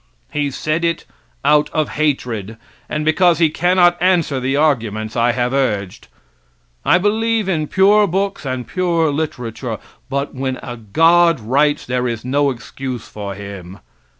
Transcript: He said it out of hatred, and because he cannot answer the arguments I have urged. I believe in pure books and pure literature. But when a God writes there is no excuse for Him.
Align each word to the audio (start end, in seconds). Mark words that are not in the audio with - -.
He 0.33 0.49
said 0.49 0.83
it 0.83 1.05
out 1.45 1.69
of 1.73 1.89
hatred, 1.89 2.57
and 2.89 3.05
because 3.05 3.37
he 3.37 3.51
cannot 3.51 4.01
answer 4.01 4.39
the 4.39 4.55
arguments 4.55 5.15
I 5.15 5.31
have 5.33 5.53
urged. 5.53 6.07
I 6.83 6.97
believe 6.97 7.47
in 7.47 7.67
pure 7.67 8.07
books 8.07 8.43
and 8.43 8.65
pure 8.65 9.11
literature. 9.11 9.77
But 10.09 10.33
when 10.33 10.57
a 10.63 10.75
God 10.75 11.39
writes 11.39 11.85
there 11.85 12.07
is 12.07 12.25
no 12.25 12.49
excuse 12.49 13.07
for 13.07 13.35
Him. 13.35 13.77